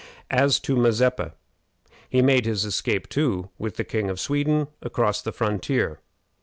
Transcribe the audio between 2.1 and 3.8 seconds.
made his escape too, with